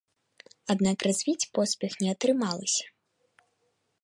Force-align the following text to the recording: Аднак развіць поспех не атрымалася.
Аднак 0.73 0.97
развіць 1.09 1.49
поспех 1.59 1.91
не 2.05 2.09
атрымалася. 2.15 2.85